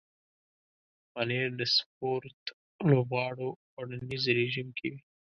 پنېر 1.13 1.49
د 1.59 1.61
سپورت 1.75 2.39
لوبغاړو 2.89 3.49
خوړنیز 3.69 4.23
رژیم 4.39 4.67
کې 4.77 4.87
وي. 4.91 4.99